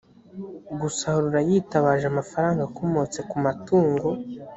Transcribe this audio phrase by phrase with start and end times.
[0.81, 4.07] gusarura yitabaje amafaranga akomotse ku matungo